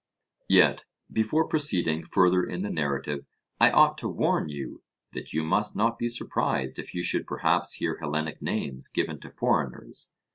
[0.49, 3.27] Yet, before proceeding further in the narrative,
[3.59, 4.81] I ought to warn you,
[5.11, 9.29] that you must not be surprised if you should perhaps hear Hellenic names given to
[9.29, 10.11] foreigners.